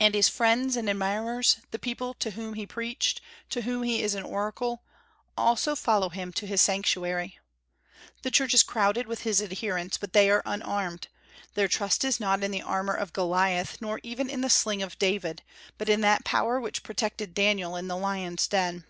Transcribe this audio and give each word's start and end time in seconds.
And 0.00 0.14
his 0.14 0.30
friends 0.30 0.76
and 0.78 0.88
admirers 0.88 1.58
the 1.72 1.78
people 1.78 2.14
to 2.20 2.30
whom 2.30 2.54
he 2.54 2.66
preached, 2.66 3.20
to 3.50 3.60
whom 3.60 3.82
he 3.82 4.00
is 4.02 4.14
an 4.14 4.22
oracle 4.22 4.82
also 5.36 5.76
follow 5.76 6.08
him 6.08 6.32
to 6.32 6.46
his 6.46 6.62
sanctuary. 6.62 7.38
The 8.22 8.30
church 8.30 8.54
is 8.54 8.62
crowded 8.62 9.06
with 9.06 9.24
his 9.24 9.42
adherents, 9.42 9.98
but 9.98 10.14
they 10.14 10.30
are 10.30 10.40
unarmed. 10.46 11.08
Their 11.52 11.68
trust 11.68 12.02
is 12.02 12.18
not 12.18 12.42
in 12.42 12.50
the 12.50 12.62
armor 12.62 12.94
of 12.94 13.12
Goliath, 13.12 13.76
nor 13.82 14.00
even 14.02 14.30
in 14.30 14.40
the 14.40 14.48
sling 14.48 14.82
of 14.82 14.98
David, 14.98 15.42
but 15.76 15.90
in 15.90 16.00
that 16.00 16.24
power 16.24 16.58
which 16.58 16.82
protected 16.82 17.34
Daniel 17.34 17.76
in 17.76 17.88
the 17.88 17.96
lions' 17.98 18.46
den. 18.48 18.86